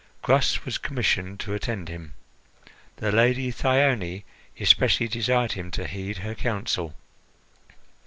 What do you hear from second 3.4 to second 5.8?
Thyone especially desired him